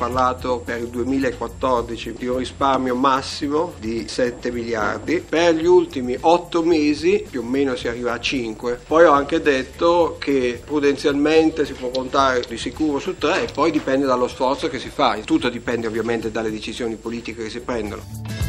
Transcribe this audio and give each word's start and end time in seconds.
Parlato 0.00 0.62
per 0.64 0.78
il 0.78 0.88
2014 0.88 2.14
di 2.14 2.26
un 2.26 2.38
risparmio 2.38 2.94
massimo 2.94 3.74
di 3.78 4.08
7 4.08 4.50
miliardi, 4.50 5.20
per 5.20 5.54
gli 5.54 5.66
ultimi 5.66 6.16
8 6.18 6.62
mesi 6.62 7.26
più 7.28 7.40
o 7.40 7.44
meno 7.44 7.76
si 7.76 7.86
arriva 7.86 8.14
a 8.14 8.18
5. 8.18 8.80
Poi 8.86 9.04
ho 9.04 9.12
anche 9.12 9.42
detto 9.42 10.16
che 10.18 10.62
prudenzialmente 10.64 11.66
si 11.66 11.74
può 11.74 11.90
contare 11.90 12.42
di 12.48 12.56
sicuro 12.56 12.98
su 12.98 13.18
3 13.18 13.42
e 13.42 13.52
poi 13.52 13.70
dipende 13.70 14.06
dallo 14.06 14.26
sforzo 14.26 14.70
che 14.70 14.78
si 14.78 14.88
fa, 14.88 15.18
tutto 15.22 15.50
dipende 15.50 15.86
ovviamente 15.86 16.30
dalle 16.30 16.50
decisioni 16.50 16.96
politiche 16.96 17.42
che 17.42 17.50
si 17.50 17.60
prendono. 17.60 18.39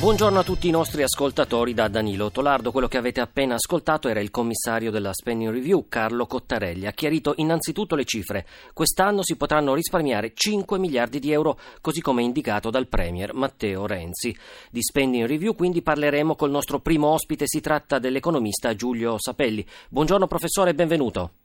Buongiorno 0.00 0.38
a 0.38 0.42
tutti 0.42 0.66
i 0.66 0.70
nostri 0.70 1.02
ascoltatori 1.02 1.74
da 1.74 1.86
Danilo 1.88 2.30
Tolardo. 2.30 2.72
Quello 2.72 2.88
che 2.88 2.96
avete 2.96 3.20
appena 3.20 3.56
ascoltato 3.56 4.08
era 4.08 4.20
il 4.20 4.30
commissario 4.30 4.90
della 4.90 5.12
Spending 5.12 5.52
Review, 5.52 5.88
Carlo 5.90 6.24
Cottarelli. 6.24 6.86
Ha 6.86 6.92
chiarito 6.92 7.34
innanzitutto 7.36 7.96
le 7.96 8.06
cifre. 8.06 8.46
Quest'anno 8.72 9.22
si 9.22 9.36
potranno 9.36 9.74
risparmiare 9.74 10.32
5 10.32 10.78
miliardi 10.78 11.18
di 11.18 11.32
euro, 11.32 11.58
così 11.82 12.00
come 12.00 12.22
indicato 12.22 12.70
dal 12.70 12.88
Premier 12.88 13.34
Matteo 13.34 13.86
Renzi. 13.86 14.34
Di 14.70 14.80
Spending 14.82 15.26
Review 15.26 15.54
quindi 15.54 15.82
parleremo 15.82 16.34
col 16.34 16.50
nostro 16.50 16.80
primo 16.80 17.08
ospite, 17.08 17.44
si 17.46 17.60
tratta 17.60 17.98
dell'economista 17.98 18.74
Giulio 18.74 19.16
Sapelli. 19.18 19.66
Buongiorno 19.90 20.26
professore, 20.26 20.72
benvenuto. 20.72 21.39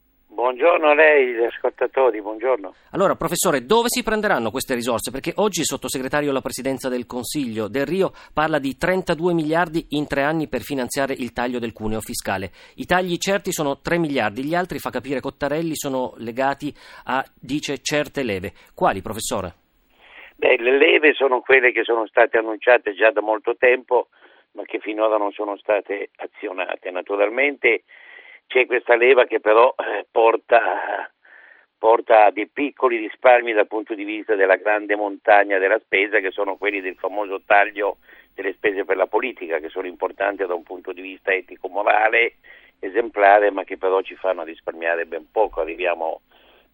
Buongiorno 0.56 0.88
a 0.88 0.94
lei, 0.94 1.34
gli 1.34 1.44
ascoltatori, 1.44 2.22
buongiorno. 2.22 2.72
Allora, 2.92 3.14
professore, 3.14 3.66
dove 3.66 3.88
si 3.88 4.02
prenderanno 4.02 4.50
queste 4.50 4.74
risorse? 4.74 5.10
Perché 5.10 5.32
oggi 5.36 5.60
il 5.60 5.66
sottosegretario 5.66 6.30
alla 6.30 6.40
presidenza 6.40 6.88
del 6.88 7.04
Consiglio 7.04 7.68
del 7.68 7.84
Rio 7.84 8.12
parla 8.32 8.58
di 8.58 8.74
32 8.74 9.34
miliardi 9.34 9.84
in 9.90 10.06
tre 10.06 10.22
anni 10.22 10.48
per 10.48 10.62
finanziare 10.62 11.12
il 11.12 11.34
taglio 11.34 11.58
del 11.58 11.74
cuneo 11.74 12.00
fiscale. 12.00 12.52
I 12.76 12.86
tagli 12.86 13.18
certi 13.18 13.52
sono 13.52 13.82
3 13.82 13.98
miliardi, 13.98 14.44
gli 14.44 14.54
altri, 14.54 14.78
fa 14.78 14.88
capire 14.88 15.20
Cottarelli, 15.20 15.76
sono 15.76 16.14
legati 16.24 16.72
a, 17.04 17.22
dice, 17.38 17.82
certe 17.82 18.22
leve. 18.22 18.54
Quali, 18.74 19.02
professore? 19.02 19.52
Beh, 20.36 20.56
le 20.56 20.78
leve 20.78 21.12
sono 21.12 21.42
quelle 21.42 21.70
che 21.70 21.84
sono 21.84 22.06
state 22.06 22.38
annunciate 22.38 22.94
già 22.94 23.10
da 23.10 23.20
molto 23.20 23.56
tempo, 23.58 24.08
ma 24.52 24.62
che 24.62 24.78
finora 24.78 25.18
non 25.18 25.32
sono 25.32 25.58
state 25.58 26.08
azionate. 26.16 26.90
Naturalmente 26.90 27.82
c'è 28.46 28.66
questa 28.66 28.96
leva 28.96 29.24
che 29.24 29.40
però 29.40 29.74
eh, 29.76 30.06
porta, 30.10 31.10
porta, 31.78 32.26
a 32.26 32.30
dei 32.30 32.48
piccoli 32.48 32.98
risparmi 32.98 33.52
dal 33.52 33.66
punto 33.66 33.94
di 33.94 34.04
vista 34.04 34.34
della 34.34 34.56
grande 34.56 34.96
montagna 34.96 35.58
della 35.58 35.78
spesa, 35.78 36.20
che 36.20 36.30
sono 36.30 36.56
quelli 36.56 36.80
del 36.80 36.96
famoso 36.96 37.42
taglio 37.44 37.98
delle 38.34 38.52
spese 38.52 38.84
per 38.84 38.96
la 38.96 39.06
politica, 39.06 39.58
che 39.58 39.68
sono 39.68 39.86
importanti 39.86 40.44
da 40.44 40.54
un 40.54 40.62
punto 40.62 40.92
di 40.92 41.00
vista 41.00 41.32
etico-morale, 41.32 42.36
esemplare, 42.78 43.50
ma 43.50 43.64
che 43.64 43.78
però 43.78 44.00
ci 44.02 44.14
fanno 44.14 44.44
risparmiare 44.44 45.06
ben 45.06 45.30
poco, 45.30 45.60
arriviamo 45.60 46.20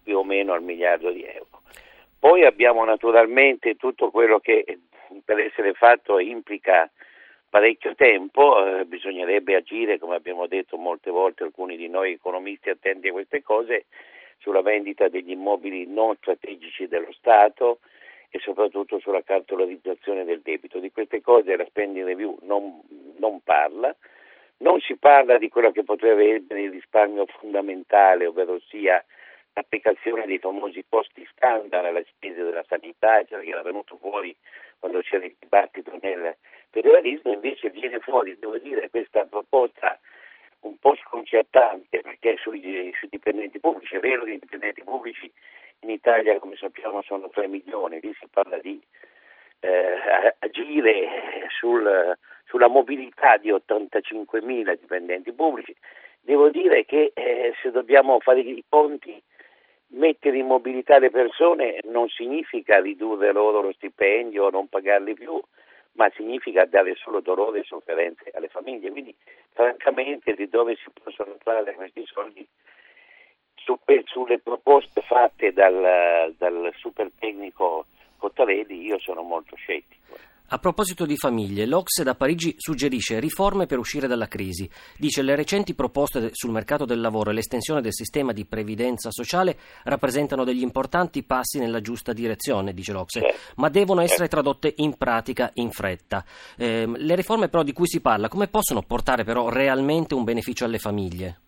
più 0.03 0.17
o 0.17 0.23
meno 0.23 0.53
al 0.53 0.61
miliardo 0.61 1.09
di 1.09 1.23
euro. 1.23 1.61
Poi 2.19 2.45
abbiamo 2.45 2.83
naturalmente 2.85 3.75
tutto 3.75 4.09
quello 4.09 4.39
che 4.39 4.79
per 5.23 5.39
essere 5.39 5.73
fatto 5.73 6.19
implica 6.19 6.89
parecchio 7.53 7.93
tempo, 7.93 8.65
eh, 8.65 8.85
bisognerebbe 8.85 9.53
agire, 9.53 9.99
come 9.99 10.15
abbiamo 10.15 10.47
detto 10.47 10.75
molte 10.75 11.11
volte 11.11 11.43
alcuni 11.43 11.77
di 11.77 11.87
noi 11.87 12.13
economisti 12.13 12.71
attenti 12.71 13.09
a 13.09 13.11
queste 13.11 13.43
cose, 13.43 13.85
sulla 14.39 14.63
vendita 14.63 15.07
degli 15.07 15.29
immobili 15.29 15.85
non 15.85 16.15
strategici 16.15 16.87
dello 16.87 17.11
Stato 17.11 17.77
e 18.31 18.39
soprattutto 18.39 18.97
sulla 18.97 19.21
cartolarizzazione 19.21 20.25
del 20.25 20.41
debito. 20.41 20.79
Di 20.79 20.91
queste 20.91 21.21
cose 21.21 21.55
la 21.55 21.63
spending 21.65 22.07
review 22.07 22.39
non, 22.41 22.81
non 23.17 23.39
parla, 23.43 23.95
non 24.57 24.79
si 24.79 24.97
parla 24.97 25.37
di 25.37 25.49
quello 25.49 25.71
che 25.71 25.83
potrebbe 25.83 26.33
essere 26.33 26.63
il 26.63 26.71
risparmio 26.71 27.27
fondamentale, 27.27 28.25
ovvero 28.25 28.59
sia 28.61 29.05
l'applicazione 29.53 30.25
dei 30.25 30.39
famosi 30.39 30.83
costi 30.89 31.23
standard 31.35 31.85
alle 31.85 32.05
spese 32.09 32.41
della 32.41 32.65
sanità, 32.67 33.23
cioè 33.25 33.43
che 33.43 33.49
era 33.49 33.61
venuto 33.61 33.95
fuori 33.97 34.35
quando 34.79 35.01
c'era 35.01 35.23
il 35.23 35.35
dibattito 35.39 35.95
nel 36.01 36.35
federalismo, 36.73 37.31
invece 37.31 37.69
viene 37.69 37.99
fuori, 37.99 38.35
devo 38.39 38.57
dire, 38.57 38.89
questa 38.89 39.25
proposta 39.25 39.99
un 40.61 40.77
po' 40.79 40.95
sconcertante 40.95 42.01
perché 42.01 42.35
sui, 42.37 42.91
sui 42.97 43.09
dipendenti 43.09 43.59
pubblici, 43.59 43.95
è 43.95 43.99
vero 43.99 44.23
che 44.23 44.31
i 44.31 44.39
dipendenti 44.39 44.83
pubblici 44.83 45.31
in 45.81 45.91
Italia 45.91 46.39
come 46.39 46.55
sappiamo 46.55 47.03
sono 47.03 47.29
3 47.29 47.47
milioni, 47.47 47.99
lì 48.01 48.11
si 48.19 48.27
parla 48.27 48.57
di 48.57 48.81
eh, 49.59 50.35
agire 50.39 51.47
sul, 51.59 52.17
sulla 52.45 52.67
mobilità 52.67 53.37
di 53.37 53.51
85 53.51 54.41
mila 54.41 54.73
dipendenti 54.73 55.31
pubblici. 55.31 55.75
Devo 56.21 56.49
dire 56.49 56.85
che 56.85 57.11
eh, 57.13 57.53
se 57.61 57.69
dobbiamo 57.69 58.19
fare 58.19 58.39
i 58.39 58.63
conti, 58.67 59.21
mettere 59.89 60.37
in 60.37 60.47
mobilità 60.47 60.97
le 60.97 61.11
persone 61.11 61.79
non 61.83 62.07
significa 62.07 62.79
ridurre 62.79 63.31
loro 63.31 63.61
lo 63.61 63.73
stipendio 63.73 64.45
o 64.45 64.49
non 64.49 64.67
pagarli 64.69 65.13
più, 65.13 65.39
ma 65.93 66.09
significa 66.15 66.65
dare 66.65 66.95
solo 66.95 67.19
dolore 67.21 67.59
e 67.59 67.63
sofferenze 67.63 68.31
alle 68.33 68.47
famiglie. 68.47 68.91
Quindi, 68.91 69.15
francamente, 69.51 70.33
di 70.33 70.47
dove 70.47 70.75
si 70.75 70.89
possono 70.91 71.35
trovare 71.43 71.73
questi 71.73 72.05
soldi 72.05 72.47
su, 73.55 73.77
sulle 74.05 74.39
proposte 74.39 75.01
fatte 75.01 75.53
dal, 75.53 76.33
dal 76.37 76.71
super 76.75 77.11
tecnico 77.17 77.85
Cottarelli, 78.17 78.85
io 78.85 78.99
sono 78.99 79.21
molto 79.21 79.55
scettico. 79.55 80.17
A 80.49 80.59
proposito 80.59 81.05
di 81.05 81.15
famiglie, 81.15 81.65
l'Ocse 81.65 82.03
da 82.03 82.13
Parigi 82.15 82.53
suggerisce 82.57 83.19
riforme 83.19 83.65
per 83.65 83.79
uscire 83.79 84.07
dalla 84.07 84.27
crisi. 84.27 84.69
Dice 84.97 85.23
le 85.23 85.35
recenti 85.35 85.73
proposte 85.73 86.29
sul 86.31 86.51
mercato 86.51 86.85
del 86.85 87.01
lavoro 87.01 87.31
e 87.31 87.33
l'estensione 87.33 87.81
del 87.81 87.93
sistema 87.93 88.33
di 88.33 88.45
previdenza 88.45 89.09
sociale 89.09 89.57
rappresentano 89.85 90.43
degli 90.43 90.61
importanti 90.61 91.23
passi 91.23 91.57
nella 91.57 91.81
giusta 91.81 92.13
direzione, 92.13 92.73
dice 92.73 92.91
l'Ocse, 92.91 93.21
certo. 93.21 93.37
ma 93.55 93.69
devono 93.69 94.01
essere 94.01 94.27
tradotte 94.27 94.73
in 94.77 94.95
pratica 94.95 95.49
in 95.55 95.71
fretta. 95.71 96.23
Eh, 96.57 96.85
le 96.87 97.15
riforme 97.15 97.49
però 97.49 97.63
di 97.63 97.73
cui 97.73 97.87
si 97.87 98.01
parla, 98.01 98.27
come 98.27 98.47
possono 98.47 98.83
portare 98.83 99.23
però 99.23 99.49
realmente 99.49 100.13
un 100.13 100.23
beneficio 100.23 100.65
alle 100.65 100.77
famiglie? 100.77 101.39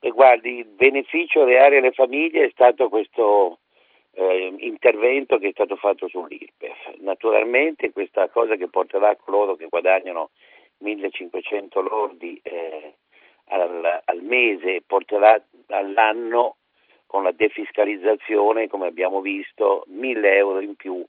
E 0.00 0.10
guardi, 0.10 0.58
il 0.58 0.66
beneficio 0.66 1.44
reale 1.44 1.78
alle 1.78 1.92
famiglie 1.92 2.46
è 2.46 2.50
stato 2.50 2.88
questo 2.88 3.58
eh, 4.14 4.54
intervento 4.58 5.38
che 5.38 5.48
è 5.48 5.52
stato 5.52 5.76
fatto 5.76 6.08
sull'IRPEF. 6.08 6.96
Naturalmente 6.98 7.92
questa 7.92 8.28
cosa 8.28 8.56
che 8.56 8.68
porterà 8.68 9.10
a 9.10 9.16
coloro 9.16 9.56
che 9.56 9.66
guadagnano 9.68 10.30
1500 10.78 11.80
lordi 11.80 12.40
eh, 12.42 12.94
al, 13.46 14.02
al, 14.04 14.22
mese 14.22 14.82
porterà 14.86 15.40
all'anno 15.68 16.56
con 17.06 17.22
la 17.22 17.32
defiscalizzazione, 17.32 18.68
come 18.68 18.86
abbiamo 18.86 19.20
visto, 19.20 19.84
1000 19.88 20.36
euro 20.36 20.60
in 20.60 20.74
più 20.74 21.04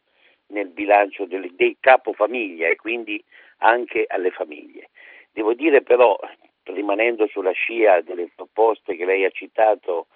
nel 0.48 0.68
bilancio 0.68 1.26
dei, 1.26 1.56
dei 1.56 1.78
capofamiglia 1.80 2.68
e 2.68 2.76
quindi 2.76 3.24
anche 3.58 4.06
alle 4.08 4.32
famiglie. 4.32 4.90
Devo 5.32 5.54
dire 5.54 5.82
però, 5.82 6.18
rimanendo 6.64 7.28
sulla 7.28 7.52
scia 7.52 8.02
delle 8.02 8.30
proposte 8.36 8.96
che 8.96 9.06
lei 9.06 9.26
ha 9.26 9.30
citato 9.30 10.08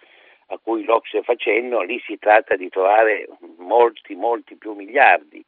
a 0.51 0.57
cui 0.57 0.83
l'Ocse 0.83 1.21
fa 1.21 1.35
cenno, 1.35 1.81
lì 1.81 2.01
si 2.05 2.17
tratta 2.17 2.55
di 2.55 2.69
trovare 2.69 3.27
molti, 3.57 4.15
molti 4.15 4.55
più 4.55 4.73
miliardi. 4.73 5.43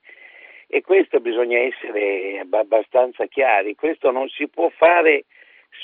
E 0.68 0.82
questo 0.82 1.20
bisogna 1.20 1.60
essere 1.60 2.46
abbastanza 2.50 3.26
chiari, 3.26 3.76
questo 3.76 4.12
non 4.12 4.30
si 4.30 4.48
può 4.48 4.70
fare 4.70 5.26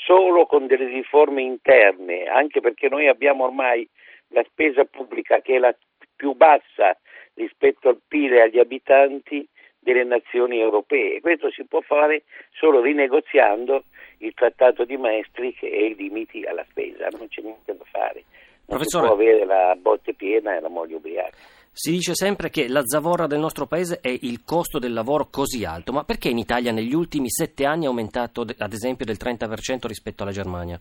solo 0.06 0.46
con 0.46 0.66
delle 0.66 0.86
riforme 0.86 1.42
interne, 1.42 2.24
anche 2.24 2.60
perché 2.60 2.88
noi 2.88 3.08
abbiamo 3.08 3.44
ormai 3.44 3.86
la 4.28 4.44
spesa 4.44 4.84
pubblica 4.84 5.40
che 5.40 5.56
è 5.56 5.58
la 5.58 5.74
più 6.14 6.32
bassa 6.34 6.96
rispetto 7.34 7.88
al 7.88 8.00
PIL 8.06 8.34
e 8.34 8.40
agli 8.42 8.58
abitanti 8.58 9.46
delle 9.78 10.04
nazioni 10.04 10.58
europee. 10.58 11.20
Questo 11.20 11.50
si 11.50 11.64
può 11.64 11.80
fare 11.80 12.24
solo 12.52 12.80
rinegoziando 12.80 13.84
il 14.18 14.34
trattato 14.34 14.84
di 14.84 14.96
Maastricht 14.96 15.62
e 15.62 15.86
i 15.86 15.94
limiti 15.94 16.44
alla 16.44 16.64
spesa, 16.68 17.08
non 17.10 17.28
c'è 17.28 17.42
niente 17.42 17.76
da 17.76 17.84
fare. 17.84 18.24
Professore, 18.68 19.08
si 19.08 19.14
può 19.14 19.22
avere 19.22 19.46
la 19.46 19.74
botte 19.80 20.12
piena 20.12 20.54
e 20.54 20.60
la 20.60 20.68
moglie 20.68 20.96
ubriaca. 20.96 21.36
Si 21.72 21.90
dice 21.90 22.14
sempre 22.14 22.50
che 22.50 22.68
la 22.68 22.82
zavorra 22.84 23.26
del 23.26 23.38
nostro 23.38 23.66
paese 23.66 24.00
è 24.02 24.08
il 24.08 24.44
costo 24.44 24.78
del 24.78 24.92
lavoro 24.92 25.28
così 25.30 25.64
alto, 25.64 25.92
ma 25.92 26.04
perché 26.04 26.28
in 26.28 26.36
Italia 26.36 26.70
negli 26.70 26.92
ultimi 26.92 27.30
sette 27.30 27.64
anni 27.64 27.84
è 27.84 27.86
aumentato 27.86 28.42
ad 28.42 28.72
esempio 28.72 29.06
del 29.06 29.16
30% 29.18 29.86
rispetto 29.86 30.22
alla 30.22 30.32
Germania? 30.32 30.78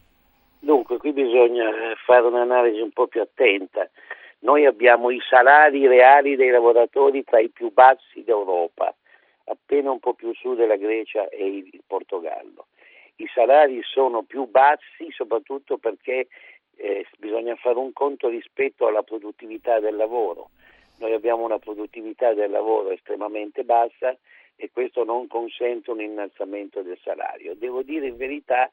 Dunque, 0.60 0.98
qui 0.98 1.14
bisogna 1.14 1.70
fare 2.06 2.26
un'analisi 2.26 2.82
un 2.82 2.92
po' 2.92 3.08
più 3.08 3.22
attenta. 3.22 3.90
Noi 4.40 4.66
abbiamo 4.66 5.10
i 5.10 5.22
salari 5.30 5.88
reali 5.88 6.36
dei 6.36 6.50
lavoratori 6.50 7.24
tra 7.24 7.40
i 7.40 7.50
più 7.50 7.72
bassi 7.72 8.22
d'Europa, 8.26 8.94
appena 9.46 9.92
un 9.92 10.00
po' 10.00 10.14
più 10.14 10.34
su 10.34 10.56
della 10.56 10.76
Grecia 10.76 11.30
e 11.30 11.46
il 11.46 11.82
Portogallo. 11.88 12.66
I 13.20 13.28
salari 13.34 13.80
sono 13.84 14.24
più 14.24 14.48
bassi 14.48 15.10
soprattutto 15.10 15.78
perché 15.78 16.28
eh, 16.78 17.06
bisogna 17.18 17.56
fare 17.56 17.78
un 17.78 17.92
conto 17.94 18.30
rispetto 18.30 18.88
alla 18.88 19.04
produttività 19.04 19.80
del 19.80 19.96
lavoro. 19.96 20.50
noi 21.00 21.14
abbiamo 21.14 21.44
una 21.44 21.60
produttività 21.60 22.34
del 22.34 22.50
lavoro 22.50 22.90
estremamente 22.92 23.64
bassa 23.64 24.16
e 24.56 24.72
questo 24.72 25.04
non 25.04 25.28
consente 25.28 25.92
un 25.92 26.02
innalzamento 26.02 26.82
del 26.82 26.98
salario. 27.04 27.54
Devo 27.56 27.84
dire 27.84 28.08
in 28.08 28.18
verità 28.18 28.72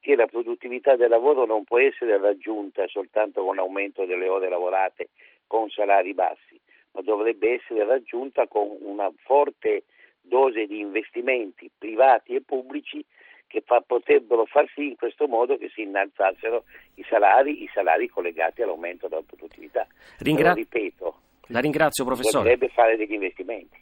che 0.00 0.16
la 0.16 0.26
produttività 0.26 0.96
del 0.96 1.10
lavoro 1.10 1.44
non 1.44 1.64
può 1.64 1.78
essere 1.78 2.18
raggiunta 2.18 2.86
soltanto 2.88 3.44
con 3.44 3.56
l'aumento 3.56 4.06
delle 4.06 4.28
ore 4.28 4.48
lavorate 4.48 5.10
con 5.46 5.68
salari 5.68 6.14
bassi, 6.14 6.58
ma 6.92 7.02
dovrebbe 7.02 7.54
essere 7.54 7.84
raggiunta 7.84 8.46
con 8.46 8.74
una 8.80 9.12
forte 9.24 9.84
dose 10.22 10.66
di 10.66 10.80
investimenti 10.80 11.70
privati 11.76 12.34
e 12.34 12.40
pubblici 12.40 13.04
che 13.50 13.62
fa, 13.66 13.82
potrebbero 13.84 14.44
far 14.46 14.70
sì 14.72 14.86
in 14.90 14.96
questo 14.96 15.26
modo 15.26 15.58
che 15.58 15.68
si 15.74 15.82
innalzassero 15.82 16.62
i 16.94 17.04
salari, 17.08 17.64
i 17.64 17.70
salari 17.74 18.08
collegati 18.08 18.62
all'aumento 18.62 19.08
della 19.08 19.22
produttività. 19.26 19.84
Ringra- 20.20 20.52
Però, 20.52 20.54
ripeto, 20.54 21.14
La 21.48 21.58
ringrazio 21.58 22.04
professore. 22.04 22.44
dovrebbe 22.44 22.68
fare 22.72 22.96
degli 22.96 23.12
investimenti. 23.12 23.76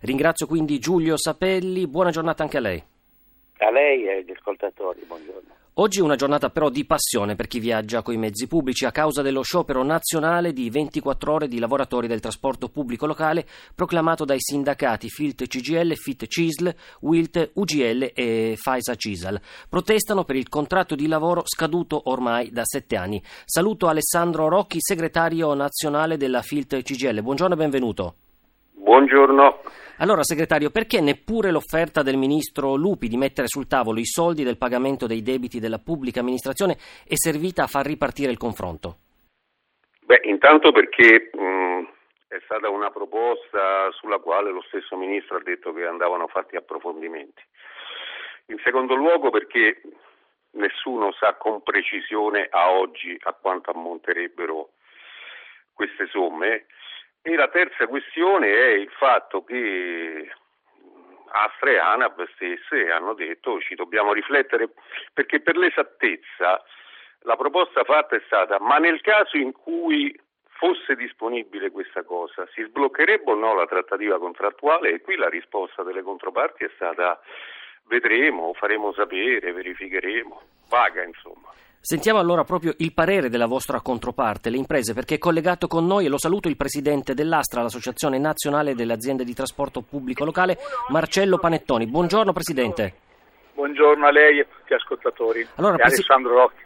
Ringrazio 0.00 0.48
quindi 0.48 0.80
Giulio 0.80 1.16
Sapelli, 1.16 1.86
buona 1.86 2.10
giornata 2.10 2.42
anche 2.42 2.56
a 2.56 2.60
lei. 2.60 2.82
A 3.58 3.70
lei 3.70 4.04
e 4.06 4.16
agli 4.16 4.32
ascoltatori, 4.32 5.04
buongiorno. 5.06 5.54
Oggi 5.76 6.00
è 6.00 6.02
una 6.02 6.16
giornata 6.16 6.50
però 6.50 6.68
di 6.68 6.84
passione 6.84 7.34
per 7.34 7.46
chi 7.46 7.58
viaggia 7.58 8.02
coi 8.02 8.18
mezzi 8.18 8.46
pubblici 8.46 8.84
a 8.84 8.90
causa 8.90 9.22
dello 9.22 9.40
sciopero 9.40 9.82
nazionale 9.82 10.52
di 10.52 10.68
24 10.68 11.32
ore 11.32 11.48
di 11.48 11.58
lavoratori 11.58 12.06
del 12.06 12.20
trasporto 12.20 12.68
pubblico 12.68 13.06
locale 13.06 13.46
proclamato 13.74 14.26
dai 14.26 14.36
sindacati 14.38 15.08
FILT 15.08 15.46
CGL, 15.46 15.94
FIT 15.94 16.26
CISL, 16.26 16.74
WILT, 17.00 17.52
UGL 17.54 18.10
e 18.14 18.54
FAISA 18.60 18.94
CISAL. 18.96 19.40
Protestano 19.70 20.24
per 20.24 20.36
il 20.36 20.50
contratto 20.50 20.94
di 20.94 21.06
lavoro 21.06 21.42
scaduto 21.46 22.10
ormai 22.10 22.50
da 22.50 22.64
sette 22.66 22.96
anni. 22.96 23.22
Saluto 23.46 23.88
Alessandro 23.88 24.48
Rocchi, 24.48 24.76
segretario 24.78 25.54
nazionale 25.54 26.18
della 26.18 26.42
FILT 26.42 26.82
CGL. 26.82 27.22
Buongiorno 27.22 27.54
e 27.54 27.56
benvenuto. 27.56 28.14
Buongiorno. 28.82 29.62
Allora, 29.98 30.24
segretario, 30.24 30.70
perché 30.70 31.00
neppure 31.00 31.52
l'offerta 31.52 32.02
del 32.02 32.16
ministro 32.16 32.74
Lupi 32.74 33.06
di 33.06 33.16
mettere 33.16 33.46
sul 33.46 33.68
tavolo 33.68 34.00
i 34.00 34.04
soldi 34.04 34.42
del 34.42 34.58
pagamento 34.58 35.06
dei 35.06 35.22
debiti 35.22 35.60
della 35.60 35.78
pubblica 35.78 36.18
amministrazione 36.18 36.72
è 37.06 37.14
servita 37.14 37.62
a 37.62 37.66
far 37.68 37.86
ripartire 37.86 38.32
il 38.32 38.38
confronto? 38.38 38.96
Beh, 40.04 40.22
intanto 40.24 40.72
perché 40.72 41.30
mh, 41.32 41.86
è 42.26 42.40
stata 42.44 42.68
una 42.70 42.90
proposta 42.90 43.88
sulla 43.92 44.18
quale 44.18 44.50
lo 44.50 44.62
stesso 44.66 44.96
ministro 44.96 45.36
ha 45.36 45.42
detto 45.44 45.72
che 45.72 45.86
andavano 45.86 46.26
fatti 46.26 46.56
approfondimenti. 46.56 47.42
In 48.46 48.58
secondo 48.64 48.96
luogo 48.96 49.30
perché 49.30 49.80
nessuno 50.58 51.12
sa 51.12 51.34
con 51.34 51.62
precisione 51.62 52.48
a 52.50 52.72
oggi 52.72 53.16
a 53.22 53.32
quanto 53.32 53.70
ammonterebbero 53.70 54.70
queste 55.72 56.08
somme. 56.08 56.66
E 57.22 57.36
la 57.36 57.48
terza 57.48 57.86
questione 57.86 58.48
è 58.48 58.68
il 58.72 58.90
fatto 58.90 59.44
che 59.44 60.28
Astra 61.32 61.70
e 61.70 61.78
Anab 61.78 62.28
stesse 62.34 62.90
hanno 62.90 63.14
detto 63.14 63.60
ci 63.60 63.74
dobbiamo 63.74 64.12
riflettere 64.12 64.70
perché 65.12 65.40
per 65.40 65.56
l'esattezza 65.56 66.62
la 67.20 67.36
proposta 67.36 67.84
fatta 67.84 68.16
è 68.16 68.22
stata 68.26 68.58
ma 68.58 68.78
nel 68.78 69.00
caso 69.00 69.36
in 69.36 69.52
cui 69.52 70.14
fosse 70.48 70.94
disponibile 70.94 71.70
questa 71.70 72.02
cosa 72.02 72.46
si 72.52 72.62
sbloccherebbe 72.62 73.30
o 73.30 73.34
no 73.34 73.54
la 73.54 73.66
trattativa 73.66 74.18
contrattuale 74.18 74.90
e 74.90 75.00
qui 75.00 75.16
la 75.16 75.28
risposta 75.28 75.82
delle 75.82 76.02
controparti 76.02 76.64
è 76.64 76.70
stata 76.74 77.20
vedremo, 77.86 78.52
faremo 78.54 78.92
sapere, 78.92 79.52
verificheremo, 79.52 80.40
vaga 80.68 81.02
insomma. 81.02 81.50
Sentiamo 81.84 82.20
allora 82.20 82.44
proprio 82.44 82.74
il 82.76 82.92
parere 82.92 83.28
della 83.28 83.46
vostra 83.46 83.80
controparte, 83.80 84.50
le 84.50 84.56
imprese, 84.56 84.94
perché 84.94 85.16
è 85.16 85.18
collegato 85.18 85.66
con 85.66 85.84
noi 85.84 86.06
e 86.06 86.08
lo 86.08 86.16
saluto 86.16 86.46
il 86.46 86.56
presidente 86.56 87.12
dell'Astra, 87.12 87.60
l'Associazione 87.60 88.18
Nazionale 88.18 88.76
delle 88.76 88.92
Aziende 88.92 89.24
di 89.24 89.34
Trasporto 89.34 89.80
Pubblico 89.80 90.24
Locale, 90.24 90.58
Marcello 90.90 91.38
Panettoni. 91.38 91.88
Buongiorno 91.88 92.32
Presidente. 92.32 92.94
Buongiorno 93.54 94.06
a 94.06 94.12
lei 94.12 94.38
e 94.38 94.40
a 94.42 94.44
tutti 94.44 94.72
gli 94.72 94.74
ascoltatori. 94.74 95.44
Allora, 95.56 95.74
presi- 95.74 95.94
Alessandro 95.96 96.34
Rocchi. 96.34 96.62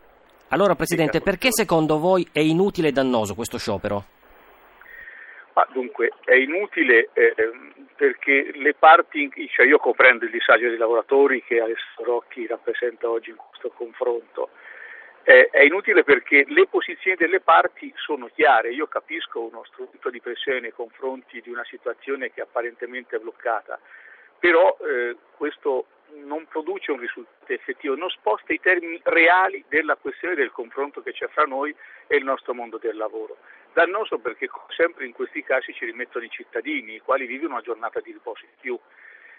Allora 0.49 0.75
Presidente, 0.75 1.23
perché 1.23 1.49
secondo 1.51 1.99
voi 1.99 2.29
è 2.31 2.41
inutile 2.41 2.89
e 2.89 2.93
dannoso 2.93 3.35
questo 3.35 3.57
sciopero? 3.57 4.05
Ma 5.55 5.67
dunque 5.73 6.13
è 6.27 6.35
inutile 6.35 7.09
eh, 7.15 7.35
perché 7.97 8.51
le 8.53 8.75
parti, 8.75 9.31
cioè 9.49 9.65
io 9.65 9.79
comprendo 9.79 10.27
il 10.27 10.31
disagio 10.31 10.69
dei 10.69 10.77
lavoratori 10.77 11.43
che 11.43 11.59
Alessandro 11.59 12.21
Rocchi 12.21 12.47
rappresenta 12.47 13.09
oggi 13.09 13.31
in 13.31 13.37
questo 13.37 13.73
confronto. 13.75 14.51
Eh, 15.29 15.49
è 15.51 15.63
inutile 15.63 16.05
perché 16.05 16.45
le 16.47 16.69
posizioni 16.69 17.17
delle 17.17 17.41
parti 17.41 17.93
sono 17.97 18.31
chiare, 18.33 18.71
io 18.71 18.87
capisco 18.87 19.41
uno 19.41 19.65
strumento 19.65 20.09
di 20.09 20.21
pressione 20.21 20.61
nei 20.61 20.71
confronti 20.71 21.41
di 21.41 21.51
una 21.51 21.65
situazione 21.65 22.31
che 22.31 22.43
apparentemente 22.43 23.17
è 23.17 23.19
bloccata, 23.19 23.77
però 24.39 24.79
eh, 24.83 25.17
questo 25.37 25.87
non 26.23 26.47
produce 26.47 26.93
un 26.93 27.01
risultato 27.01 27.53
effettivo, 27.53 27.97
non 27.97 28.09
sposta 28.09 28.53
i 28.53 28.61
termini 28.61 29.01
reali 29.03 29.65
della 29.67 29.97
questione 29.97 30.37
del 30.37 30.53
confronto 30.53 31.03
che 31.03 31.11
c'è 31.11 31.27
fra 31.27 31.43
noi 31.43 31.75
e 32.07 32.17
il 32.17 32.23
nostro 32.23 32.55
mondo 32.55 32.79
del 32.79 32.97
lavoro. 32.97 33.39
Dannoso 33.73 34.19
perché 34.19 34.49
sempre 34.77 35.07
in 35.07 35.13
questi 35.13 35.43
casi 35.43 35.73
ci 35.73 35.87
rimettono 35.87 36.25
i 36.25 36.31
cittadini, 36.31 36.95
i 36.95 37.01
quali 37.01 37.27
vivono 37.27 37.55
una 37.55 37.63
giornata 37.63 37.99
di 37.99 38.13
riposo 38.13 38.45
in 38.45 38.55
più. 38.61 38.79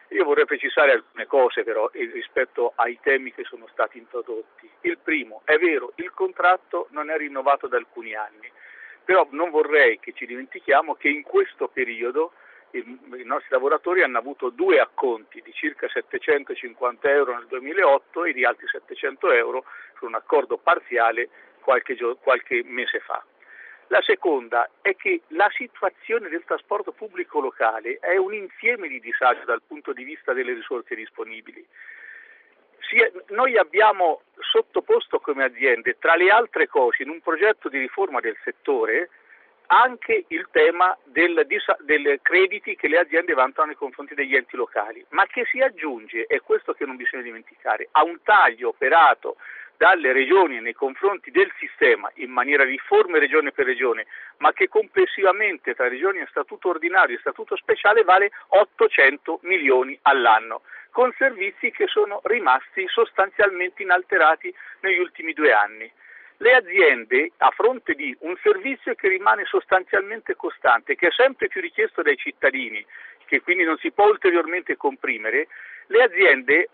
Io 0.10 0.24
vorrei 0.24 0.46
precisare 0.46 0.92
alcune 0.94 1.26
cose 1.26 1.64
però 1.64 1.90
rispetto 1.92 2.74
ai 2.76 2.98
temi 3.02 3.34
che 3.34 3.44
sono 3.44 3.68
stati 3.72 3.98
introdotti. 3.98 4.70
Il 4.82 4.98
primo, 5.00 5.42
è 5.44 5.58
vero, 5.58 5.92
il 5.96 6.12
contratto 6.12 6.88
non 6.92 7.10
è 7.10 7.18
rinnovato 7.18 7.68
da 7.68 7.78
alcuni 7.78 8.16
anni, 8.16 8.50
però 9.04 9.28
non 9.32 9.50
vorrei 9.50 10.00
che 10.00 10.14
ci 10.14 10.26
dimentichiamo 10.26 10.96
che 10.96 11.10
in 11.10 11.24
questo 11.24 11.68
periodo 11.68 12.32
i 12.72 13.24
nostri 13.24 13.50
lavoratori 13.52 14.04
hanno 14.04 14.18
avuto 14.18 14.50
due 14.50 14.80
acconti 14.80 15.42
di 15.42 15.54
circa 15.54 15.88
750 15.88 17.10
euro 17.10 17.34
nel 17.34 17.48
2008 17.48 18.26
e 18.26 18.34
di 18.34 18.46
altri 18.46 18.68
700 18.68 19.32
euro 19.32 19.66
su 19.98 20.06
un 20.06 20.16
accordo 20.16 20.58
parziale 20.58 21.30
qualche, 21.62 21.98
qualche 22.22 22.64
mese 22.66 23.00
fa. 23.00 23.24
La 23.88 24.02
seconda 24.02 24.70
è 24.82 24.96
che 24.96 25.22
la 25.30 25.50
situazione 25.56 26.28
del 26.28 26.44
trasporto 26.46 26.92
pubblico 26.92 27.40
locale 27.40 28.00
è 28.00 28.18
un 28.18 28.34
insieme 28.34 28.88
di 28.90 29.00
disagio 29.00 29.46
dal 29.46 29.62
punto 29.66 29.94
di 29.94 30.04
vista 30.04 30.34
delle 30.34 30.54
risorse 30.54 30.94
disponibili. 30.94 31.66
Noi 33.30 33.58
abbiamo 33.58 34.22
sottoposto 34.40 35.20
come 35.20 35.44
aziende, 35.44 35.98
tra 36.00 36.16
le 36.16 36.30
altre 36.30 36.68
cose, 36.68 37.04
in 37.04 37.10
un 37.10 37.22
progetto 37.22 37.70
di 37.70 37.80
riforma 37.80 38.20
del 38.20 38.38
settore, 38.44 39.10
anche 39.68 40.26
il 40.30 40.48
tema 40.52 40.98
del, 41.04 41.46
dei 41.46 42.20
crediti 42.22 42.76
che 42.76 42.88
le 42.88 43.00
aziende 43.00 43.34
vantano 43.34 43.68
nei 43.68 43.76
confronti 43.76 44.16
degli 44.16 44.36
enti 44.36 44.56
locali, 44.56 45.06
ma 45.10 45.26
che 45.26 45.46
si 45.46 45.60
aggiunge, 45.60 46.26
e 46.26 46.40
questo 46.40 46.74
che 46.74 46.86
non 46.86 46.96
bisogna 46.96 47.24
dimenticare, 47.24 47.90
a 47.92 48.04
un 48.04 48.22
taglio 48.24 48.70
operato 48.70 49.36
dalle 49.78 50.12
regioni 50.12 50.60
nei 50.60 50.74
confronti 50.74 51.32
del 51.32 51.52
sistema 51.60 52.12
in 52.16 52.32
maniera 52.32 52.64
riforme 52.64 53.20
regione 53.20 53.52
per 53.52 53.66
regione, 53.66 54.08
ma 54.38 54.52
che 54.52 54.68
complessivamente 54.68 55.76
tra 55.76 55.88
regioni 55.88 56.20
a 56.20 56.28
statuto 56.30 56.70
ordinario 56.70 57.16
e 57.16 57.20
statuto 57.20 57.56
speciale 57.56 58.04
vale 58.04 58.32
800 58.48 59.40
milioni 59.44 59.98
all'anno, 60.02 60.64
con 60.90 61.14
servizi 61.18 61.72
che 61.72 61.88
sono 61.88 62.22
rimasti 62.24 62.86
sostanzialmente 62.88 63.84
inalterati 63.84 64.54
negli 64.82 65.00
ultimi 65.00 65.34
due 65.34 65.54
anni. 65.54 65.90
Le 66.40 66.54
aziende, 66.54 67.32
a 67.38 67.50
fronte 67.52 67.94
di 67.94 68.16
un 68.22 68.36
servizio 68.44 68.94
che 68.96 69.08
rimane 69.08 69.46
sostanzialmente 69.46 70.36
costante, 70.36 70.96
che 70.96 71.08
è 71.08 71.12
sempre 71.12 71.48
più 71.48 71.62
richiesto 71.62 72.02
dai 72.02 72.18
cittadini, 72.18 72.84
che 73.26 73.42
quindi 73.42 73.64
non 73.64 73.78
si 73.78 73.92
può 73.92 74.06
ulteriormente 74.06 74.76
comprimere, 74.76 75.48
le 75.88 76.04
aziende 76.04 76.70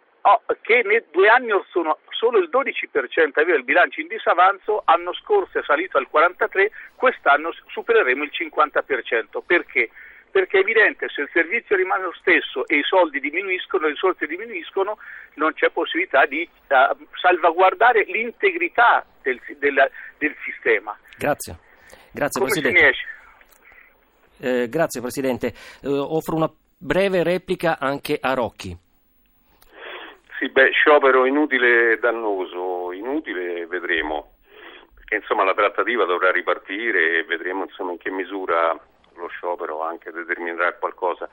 che 0.62 0.82
nei 0.84 1.04
due 1.12 1.28
anni 1.28 1.52
or 1.52 1.66
sono 1.70 2.00
solo 2.10 2.40
il 2.40 2.50
12% 2.50 3.40
aveva 3.40 3.58
il 3.58 3.66
bilancio 3.66 4.00
in 4.00 4.08
disavanzo, 4.08 4.84
l'anno 4.86 5.14
scorso 5.14 5.60
è 5.60 5.64
salito 5.64 5.98
al 5.98 6.08
43%, 6.12 6.70
quest'anno 6.96 7.52
supereremo 7.68 8.24
il 8.24 8.32
50%. 8.32 9.42
Perché? 9.46 9.90
Perché 10.32 10.58
è 10.58 10.62
evidente 10.62 11.10
se 11.10 11.22
il 11.22 11.30
servizio 11.32 11.76
rimane 11.76 12.04
lo 12.04 12.14
stesso 12.14 12.66
e 12.68 12.78
i 12.78 12.84
soldi 12.84 13.20
diminuiscono, 13.20 13.86
le 13.86 13.92
risorse 13.92 14.26
diminuiscono, 14.26 14.98
non 15.36 15.54
c'è 15.54 15.70
possibilità 15.70 16.26
di 16.26 16.48
uh, 16.70 17.08
salvaguardare 17.22 18.04
l'integrità 18.06 19.06
del, 19.22 19.40
del, 19.60 19.92
del 20.18 20.36
sistema. 20.44 20.98
Grazie. 21.18 21.58
Grazie 22.12 22.42
Come 22.42 22.52
Presidente. 22.52 22.96
Eh, 24.40 24.70
grazie 24.70 25.02
Presidente. 25.02 25.54
Eh, 25.82 25.88
offro 25.88 26.36
una 26.36 26.52
breve 26.78 27.24
replica 27.24 27.78
anche 27.80 28.18
a 28.20 28.34
Rocchi. 28.34 28.76
Sì, 30.44 30.50
beh, 30.50 30.72
sciopero 30.72 31.24
inutile 31.24 31.94
e 31.94 32.00
dannoso, 32.00 32.92
inutile 32.92 33.66
vedremo, 33.66 34.34
perché 34.94 35.16
insomma 35.16 35.46
la 35.46 35.54
trattativa 35.54 36.04
dovrà 36.04 36.32
ripartire 36.32 37.20
e 37.20 37.24
vedremo 37.24 37.64
insomma 37.64 37.92
in 37.94 37.98
che 37.98 38.12
misura 38.12 38.78
lo 39.16 39.28
sciopero 39.28 39.82
anche 39.82 40.12
determinerà 40.12 40.74
qualcosa. 40.74 41.30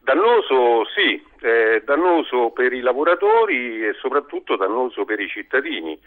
Dannoso 0.00 0.86
sì, 0.86 1.22
eh, 1.42 1.82
dannoso 1.84 2.48
per 2.52 2.72
i 2.72 2.80
lavoratori 2.80 3.86
e 3.86 3.92
soprattutto 3.92 4.56
dannoso 4.56 5.04
per 5.04 5.20
i 5.20 5.28
cittadini. 5.28 6.00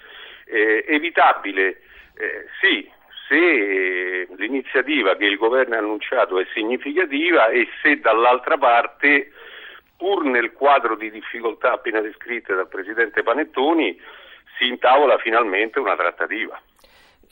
Eh, 0.45 0.83
evitabile 0.88 1.81
eh, 2.15 2.48
sì, 2.60 2.89
se 3.27 4.27
l'iniziativa 4.36 5.15
che 5.15 5.25
il 5.25 5.38
governo 5.38 5.75
ha 5.75 5.77
annunciato 5.77 6.39
è 6.39 6.48
significativa 6.55 7.50
e 7.50 7.67
se 7.83 8.00
dall'altra 8.00 8.57
parte, 8.57 9.31
pur 10.01 10.25
nel 10.25 10.51
quadro 10.51 10.96
di 10.96 11.12
difficoltà 11.12 11.74
appena 11.74 12.01
descritte 12.01 12.55
dal 12.55 12.67
Presidente 12.67 13.22
Panettoni, 13.22 13.96
si 14.58 14.65
intavola 14.65 15.20
finalmente 15.20 15.77
una 15.77 15.96
trattativa. 15.96 16.60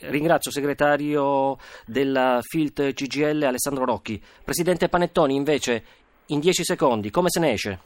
Ringrazio 0.02 0.52
segretario 0.52 1.58
della 1.88 2.38
FILT 2.44 2.94
CGL 2.94 3.42
Alessandro 3.42 3.86
Rocchi. 3.86 4.22
Presidente 4.46 4.88
Panettoni, 4.88 5.34
invece, 5.34 5.84
in 6.28 6.40
dieci 6.40 6.64
secondi, 6.64 7.10
come 7.10 7.30
se 7.30 7.40
ne 7.40 7.52
esce? 7.54 7.80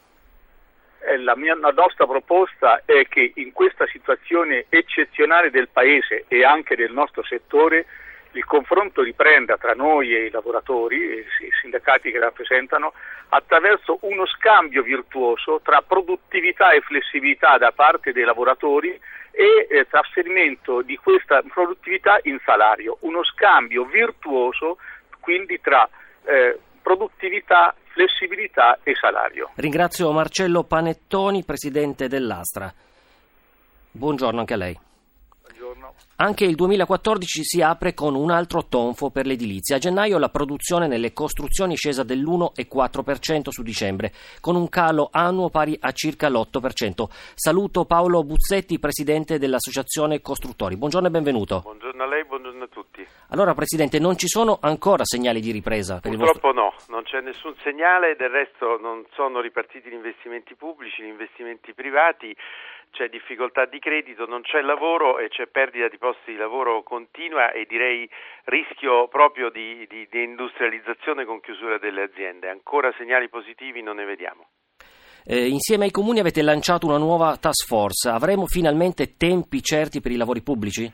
Eh, 1.00 1.18
la, 1.20 1.38
mia, 1.38 1.56
la 1.56 1.72
nostra 1.72 2.06
proposta 2.06 2.82
è 2.84 3.08
che 3.08 3.32
in 3.36 3.54
questa 3.54 3.88
situazione 3.88 4.66
eccezionale 4.68 5.50
del 5.50 5.70
Paese 5.70 6.26
e 6.28 6.44
anche 6.44 6.76
del 6.76 6.92
nostro 6.92 7.24
settore 7.24 7.86
il 8.34 8.46
confronto 8.46 9.02
riprenda 9.02 9.58
tra 9.58 9.74
noi 9.74 10.14
e 10.14 10.26
i 10.26 10.30
lavoratori 10.30 10.98
e 10.98 11.20
i 11.20 11.52
sindacati 11.62 12.12
che 12.12 12.20
rappresentano 12.20 12.94
attraverso 13.30 14.00
uno 14.02 14.26
scambio 14.26 14.84
virtuoso 14.84 15.62
tra 15.64 15.82
produttività 15.82 16.72
e 16.72 16.82
flessibilità 16.82 17.58
da 17.58 17.72
parte 17.72 18.12
dei 18.12 18.24
lavoratori 18.24 19.00
e 19.32 19.68
eh, 19.70 19.88
trasferimento 19.90 20.82
di 20.82 20.96
questa 20.98 21.42
produttività 21.42 22.20
in 22.24 22.40
salario, 22.46 22.98
uno 23.02 23.24
scambio 23.24 23.86
virtuoso 23.86 24.78
quindi 25.20 25.60
tra 25.62 25.88
eh, 26.26 26.60
produttività, 26.82 27.74
flessibilità 27.94 28.80
e 28.84 28.94
salario. 28.96 29.52
Ringrazio 29.56 30.12
Marcello 30.12 30.64
Panettoni, 30.64 31.44
presidente 31.44 32.08
dell'Astra. 32.08 32.72
Buongiorno 33.92 34.40
anche 34.40 34.54
a 34.54 34.58
lei. 34.58 34.78
Anche 36.18 36.46
il 36.46 36.56
2014 36.56 37.44
si 37.44 37.62
apre 37.62 37.96
con 37.96 38.14
un 38.14 38.30
altro 38.30 38.68
tonfo 38.68 39.10
per 39.10 39.26
l'edilizia. 39.26 39.78
A 39.78 39.80
gennaio 39.80 40.20
la 40.20 40.30
produzione 40.30 40.88
nelle 40.88 41.12
costruzioni 41.12 41.74
è 41.74 41.76
scesa 41.76 42.04
dell'1,4% 42.04 43.50
su 43.50 43.64
dicembre, 43.64 44.12
con 44.40 44.56
un 44.56 44.70
calo 44.70 45.10
annuo 45.12 45.50
pari 45.50 45.76
a 45.82 45.92
circa 45.92 46.30
l'8%. 46.30 47.06
Saluto 47.34 47.86
Paolo 47.86 48.24
Buzzetti, 48.24 48.78
presidente 48.78 49.40
dell'Associazione 49.40 50.22
Costruttori. 50.22 50.78
Buongiorno 50.78 51.08
e 51.08 51.12
benvenuto. 51.12 51.62
Buongiorno 51.62 52.04
a 52.04 52.08
lei, 52.08 52.24
buongiorno 52.26 52.64
a 52.64 52.68
tutti. 52.68 53.06
Allora, 53.30 53.56
Presidente, 53.56 53.98
non 53.98 54.16
ci 54.16 54.28
sono 54.28 54.60
ancora 54.62 55.04
segnali 55.06 55.42
di 55.42 55.52
ripresa 55.52 56.00
per 56.00 56.16
Purtroppo 56.16 56.54
vostro... 56.54 56.62
no, 56.62 56.74
non 56.90 57.04
c'è 57.04 57.22
nessun 57.22 57.56
segnale, 57.64 58.16
del 58.16 58.30
resto 58.30 58.78
non 58.80 59.04
sono 59.14 59.42
ripartiti 59.42 59.90
gli 59.90 59.94
investimenti 59.94 60.54
pubblici, 60.54 61.02
gli 61.02 61.08
investimenti 61.08 61.74
privati 61.74 62.36
c'è 62.94 63.10
difficoltà 63.10 63.66
di 63.66 63.80
credito, 63.80 64.28
non 64.28 64.42
c'è 64.42 64.62
lavoro 64.62 65.18
e 65.18 65.28
c'è 65.28 65.48
perdita 65.48 65.88
di 65.88 65.98
posti 65.98 66.32
di 66.32 66.38
lavoro 66.38 66.84
continua 66.84 67.52
e 67.52 67.66
direi 67.68 68.08
rischio 68.46 69.08
proprio 69.08 69.50
di, 69.50 69.88
di, 69.90 70.08
di 70.10 70.24
industrializzazione 70.24 71.26
con 71.26 71.42
chiusura 71.42 71.80
delle 71.80 72.04
aziende. 72.04 72.50
Ancora 72.50 72.94
segnali 72.96 73.30
positivi 73.30 73.82
non 73.82 73.96
ne 73.96 74.06
vediamo. 74.06 74.46
Eh, 75.26 75.48
insieme 75.48 75.86
ai 75.86 75.92
comuni 75.92 76.20
avete 76.20 76.44
lanciato 76.44 76.86
una 76.86 76.98
nuova 76.98 77.36
task 77.38 77.66
force. 77.66 78.10
Avremo 78.10 78.46
finalmente 78.46 79.18
tempi 79.18 79.64
certi 79.64 80.00
per 80.00 80.12
i 80.12 80.18
lavori 80.18 80.44
pubblici? 80.44 80.92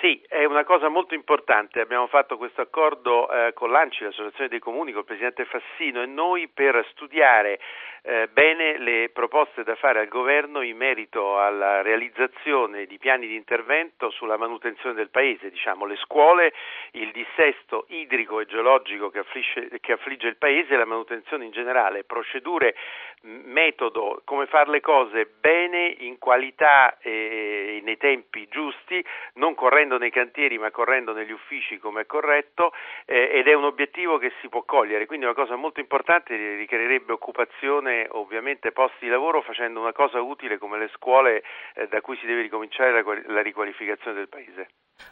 Sì, 0.00 0.22
è 0.28 0.44
una 0.44 0.62
cosa 0.62 0.88
molto 0.88 1.14
importante. 1.14 1.80
Abbiamo 1.80 2.06
fatto 2.06 2.36
questo 2.36 2.60
accordo 2.60 3.28
eh, 3.30 3.52
con 3.52 3.72
l'ANCI, 3.72 4.04
l'Associazione 4.04 4.48
dei 4.48 4.60
Comuni, 4.60 4.92
con 4.92 5.00
il 5.00 5.06
Presidente 5.06 5.44
Fassino 5.44 6.02
e 6.02 6.06
noi 6.06 6.46
per 6.46 6.86
studiare 6.90 7.58
eh, 8.02 8.28
bene 8.28 8.78
le 8.78 9.10
proposte 9.12 9.64
da 9.64 9.74
fare 9.74 9.98
al 9.98 10.08
Governo 10.08 10.62
in 10.62 10.76
merito 10.76 11.40
alla 11.40 11.82
realizzazione 11.82 12.86
di 12.86 12.96
piani 12.98 13.26
di 13.26 13.34
intervento 13.34 14.10
sulla 14.10 14.36
manutenzione 14.36 14.94
del 14.94 15.10
Paese, 15.10 15.50
diciamo 15.50 15.84
le 15.84 15.96
scuole, 15.96 16.52
il 16.92 17.10
dissesto 17.10 17.86
idrico 17.88 18.40
e 18.40 18.46
geologico 18.46 19.10
che 19.10 19.18
affligge, 19.18 19.80
che 19.80 19.92
affligge 19.92 20.28
il 20.28 20.36
Paese 20.36 20.74
e 20.74 20.76
la 20.76 20.84
manutenzione 20.84 21.44
in 21.44 21.50
generale, 21.50 22.04
procedure, 22.04 22.76
metodo, 23.22 24.22
come 24.24 24.46
fare 24.46 24.70
le 24.70 24.80
cose 24.80 25.26
bene, 25.26 25.94
in 25.98 26.18
qualità 26.18 26.98
e 27.00 27.80
nei 27.82 27.96
tempi 27.96 28.46
giusti, 28.48 29.04
non 29.34 29.54
correndo 29.54 29.87
correndo 29.88 29.98
nei 29.98 30.10
cantieri 30.10 30.58
ma 30.58 30.70
correndo 30.70 31.12
negli 31.12 31.32
uffici 31.32 31.78
come 31.78 32.02
è 32.02 32.06
corretto 32.06 32.72
eh, 33.06 33.30
ed 33.32 33.48
è 33.48 33.54
un 33.54 33.64
obiettivo 33.64 34.18
che 34.18 34.32
si 34.40 34.48
può 34.48 34.62
cogliere, 34.62 35.06
quindi 35.06 35.24
una 35.24 35.34
cosa 35.34 35.56
molto 35.56 35.80
importante 35.80 36.36
richiederebbe 36.56 37.12
occupazione, 37.12 38.06
ovviamente 38.10 38.72
posti 38.72 39.06
di 39.06 39.08
lavoro 39.08 39.40
facendo 39.40 39.80
una 39.80 39.92
cosa 39.92 40.20
utile 40.20 40.58
come 40.58 40.78
le 40.78 40.88
scuole 40.94 41.42
eh, 41.74 41.88
da 41.88 42.00
cui 42.02 42.16
si 42.18 42.26
deve 42.26 42.42
ricominciare 42.42 42.92
la, 42.92 43.32
la 43.32 43.42
riqualificazione 43.42 44.16
del 44.16 44.28
Paese. 44.28 44.68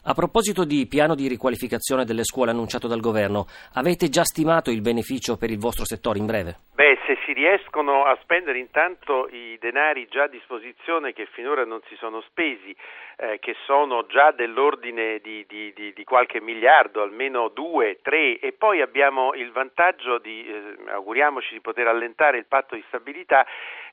A 0.09 0.15
proposito 0.15 0.65
di 0.65 0.87
piano 0.87 1.17
di 1.17 1.27
riqualificazione 1.27 2.05
delle 2.05 2.23
scuole 2.23 2.53
annunciato 2.53 2.87
dal 2.87 3.01
governo, 3.01 3.47
avete 3.75 4.09
già 4.09 4.23
stimato 4.23 4.71
il 4.71 4.81
beneficio 4.81 5.37
per 5.37 5.51
il 5.51 5.59
vostro 5.59 5.85
settore 5.85 6.19
in 6.19 6.27
breve? 6.27 6.59
Beh, 6.77 6.99
se 7.07 7.19
si 7.25 7.33
riescono 7.33 8.05
a 8.05 8.17
spendere 8.23 8.59
intanto 8.59 9.29
i 9.31 9.57
denari 9.61 10.07
già 10.09 10.25
a 10.25 10.29
disposizione 10.29 11.13
che 11.13 11.27
finora 11.27 11.65
non 11.65 11.81
si 11.89 11.97
sono 11.97 12.21
spesi, 12.21 12.77
eh, 13.17 13.39
che 13.41 13.57
sono 13.65 14.07
già 14.07 14.31
dell'ordine 14.31 15.21
di, 15.21 15.45
di, 15.49 15.73
di, 15.75 15.93
di, 15.93 16.05
qualche 16.05 16.41
miliardo, 16.41 17.03
almeno 17.03 17.49
due, 17.49 17.99
tre, 18.03 18.39
e 18.39 18.53
poi 18.53 18.83
abbiamo 18.83 19.33
il 19.35 19.51
vantaggio 19.53 20.19
di, 20.19 20.47
eh, 20.47 20.91
auguriamoci 20.91 21.55
di 21.55 21.61
poter 21.61 21.87
allentare 21.87 22.39
il 22.39 22.47
patto 22.47 22.75
di 22.75 22.85
stabilità, 22.89 23.47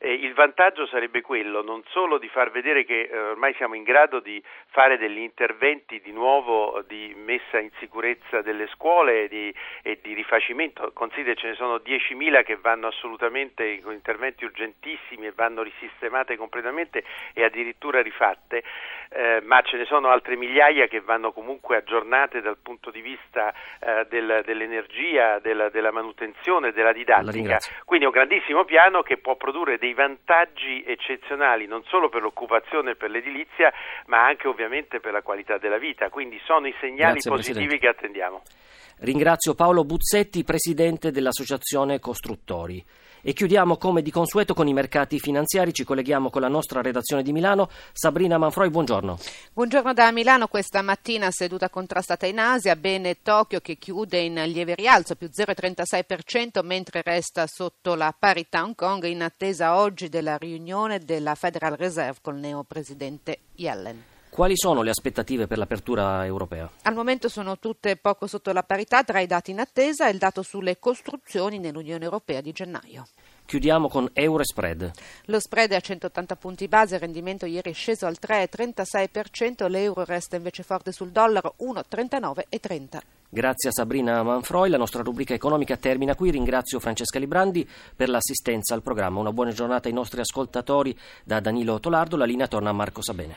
eh, 0.03 0.13
il 0.13 0.33
vantaggio 0.33 0.85
sarebbe 0.85 1.21
quello 1.21 1.63
non 1.63 1.81
solo 1.87 2.17
di 2.17 2.27
far 2.27 2.51
vedere 2.51 2.83
che 2.83 3.09
eh, 3.09 3.17
ormai 3.17 3.53
siamo 3.53 3.75
in 3.75 3.83
grado 3.83 4.19
di 4.19 4.43
fare 4.67 4.97
degli 4.97 5.19
interventi 5.19 6.01
di 6.01 6.11
nuovo 6.11 6.83
di 6.85 7.15
messa 7.15 7.57
in 7.59 7.69
sicurezza 7.79 8.41
delle 8.41 8.67
scuole 8.73 9.23
e 9.23 9.27
di, 9.29 9.55
e 9.81 9.99
di 10.01 10.13
rifacimento, 10.13 10.91
considera 10.93 11.35
ce 11.35 11.47
ne 11.47 11.55
sono 11.55 11.77
10.000 11.77 12.43
che 12.43 12.57
vanno 12.57 12.87
assolutamente 12.87 13.79
con 13.81 13.93
interventi 13.93 14.43
urgentissimi 14.43 15.27
e 15.27 15.31
vanno 15.33 15.63
risistemate 15.63 16.35
completamente 16.35 17.03
e 17.33 17.45
addirittura 17.45 18.01
rifatte, 18.01 18.61
eh, 19.09 19.41
ma 19.43 19.61
ce 19.61 19.77
ne 19.77 19.85
sono 19.85 20.09
altre 20.09 20.35
migliaia 20.35 20.87
che 20.87 20.99
vanno 20.99 21.31
comunque 21.31 21.77
aggiornate 21.77 22.41
dal 22.41 22.57
punto 22.61 22.91
di 22.91 22.99
vista 22.99 23.53
eh, 23.79 24.05
del, 24.09 24.41
dell'energia, 24.43 25.39
della, 25.39 25.69
della, 25.69 25.91
manutenzione, 25.91 26.73
della 26.73 26.91
didattica. 26.91 27.59
Quindi 27.85 28.05
è 28.05 28.07
un 28.09 28.13
grandissimo 28.13 28.65
piano 28.65 29.01
che 29.01 29.17
può 29.17 29.35
produrre 29.35 29.77
dei 29.93 29.95
vantaggi 29.95 30.83
eccezionali 30.85 31.67
non 31.67 31.83
solo 31.85 32.09
per 32.09 32.21
l'occupazione 32.23 32.91
e 32.91 32.95
per 32.95 33.11
l'edilizia, 33.11 33.71
ma 34.07 34.25
anche 34.25 34.47
ovviamente 34.47 34.99
per 34.99 35.13
la 35.13 35.21
qualità 35.21 35.57
della 35.57 35.77
vita. 35.77 36.09
Quindi 36.09 36.41
sono 36.43 36.67
i 36.67 36.75
segnali 36.79 37.13
Grazie, 37.13 37.29
positivi 37.31 37.67
Presidente. 37.67 37.85
che 37.85 37.87
attendiamo. 37.87 38.41
Ringrazio 38.99 39.53
Paolo 39.53 39.83
Buzzetti, 39.85 40.43
presidente 40.43 41.11
dell'Associazione 41.11 41.99
Costruttori. 41.99 42.83
E 43.25 43.31
chiudiamo 43.31 43.77
come 43.77 44.01
di 44.01 44.11
consueto 44.11 44.53
con 44.53 44.67
i 44.67 44.73
mercati 44.73 45.17
finanziari. 45.17 45.73
Ci 45.73 45.85
colleghiamo 45.85 46.29
con 46.29 46.41
la 46.41 46.49
nostra 46.49 46.81
redazione 46.81 47.23
di 47.23 47.31
Milano. 47.31 47.69
Sabrina 47.93 48.37
Manfroi, 48.37 48.69
buongiorno. 48.69 49.17
Buongiorno 49.53 49.93
da 49.93 50.11
Milano. 50.11 50.47
Questa 50.47 50.81
mattina 50.81 51.31
seduta 51.31 51.69
contrastata 51.69 52.25
in 52.25 52.37
Asia. 52.37 52.75
Bene 52.75 53.21
Tokyo 53.21 53.61
che 53.61 53.77
chiude 53.77 54.19
in 54.19 54.43
lieve 54.47 54.75
rialzo, 54.75 55.15
più 55.15 55.29
0,36%, 55.33 56.65
mentre 56.65 57.01
resta 57.01 57.47
sotto 57.47 57.95
la 57.95 58.13
parità 58.17 58.61
Hong 58.63 58.75
Kong 58.75 59.05
in 59.05 59.21
attesa 59.21 59.77
oggi 59.77 60.09
della 60.09 60.35
riunione 60.35 60.99
della 60.99 61.35
Federal 61.35 61.77
Reserve 61.77 62.19
col 62.21 62.35
neopresidente 62.35 63.39
Yellen. 63.55 64.12
Quali 64.33 64.57
sono 64.57 64.81
le 64.81 64.89
aspettative 64.89 65.45
per 65.45 65.59
l'apertura 65.59 66.25
europea? 66.25 66.67
Al 66.81 66.95
momento 66.95 67.29
sono 67.29 67.59
tutte 67.59 67.97
poco 67.97 68.25
sotto 68.25 68.51
la 68.51 68.63
parità 68.63 69.03
tra 69.03 69.19
i 69.19 69.27
dati 69.27 69.51
in 69.51 69.59
attesa 69.59 70.07
e 70.07 70.11
il 70.11 70.17
dato 70.17 70.41
sulle 70.41 70.79
costruzioni 70.79 71.59
nell'Unione 71.59 72.03
Europea 72.03 72.41
di 72.41 72.51
gennaio. 72.51 73.05
Chiudiamo 73.45 73.89
con 73.89 74.09
euro 74.13 74.41
e 74.41 74.45
spread. 74.45 74.91
Lo 75.25 75.39
spread 75.39 75.73
è 75.73 75.75
a 75.75 75.79
180 75.79 76.35
punti 76.37 76.67
base, 76.67 76.95
il 76.95 77.01
rendimento 77.01 77.45
ieri 77.45 77.69
è 77.69 77.73
sceso 77.73 78.07
al 78.07 78.17
3,36%, 78.19 79.69
l'euro 79.69 80.03
resta 80.03 80.35
invece 80.35 80.63
forte 80.63 80.91
sul 80.91 81.11
dollaro 81.11 81.53
1,39,30. 81.59 82.99
Grazie 83.29 83.69
a 83.69 83.71
Sabrina 83.71 84.23
Manfroi, 84.23 84.69
la 84.69 84.77
nostra 84.77 85.03
rubrica 85.03 85.35
economica 85.35 85.77
termina 85.77 86.15
qui. 86.15 86.31
Ringrazio 86.31 86.79
Francesca 86.79 87.19
Librandi 87.19 87.67
per 87.95 88.09
l'assistenza 88.09 88.73
al 88.73 88.81
programma. 88.81 89.19
Una 89.19 89.31
buona 89.31 89.51
giornata 89.51 89.87
ai 89.87 89.93
nostri 89.93 90.21
ascoltatori 90.21 90.97
da 91.23 91.39
Danilo 91.39 91.79
Tolardo. 91.79 92.15
La 92.15 92.25
linea 92.25 92.47
torna 92.47 92.69
a 92.69 92.73
Marco 92.73 93.03
Sabene. 93.03 93.31